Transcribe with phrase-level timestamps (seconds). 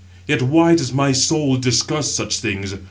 [0.27, 2.73] Yet why does my soul discuss such things?